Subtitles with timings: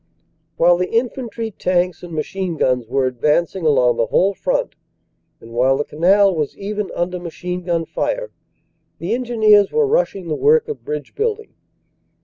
[0.57, 4.73] "While the infantry, tanks and machine guns were advanc ing along the whole front
[5.39, 8.31] and while the canal was even under machine gun fire,
[8.97, 11.53] the Engineers were rushing the work of bridge building.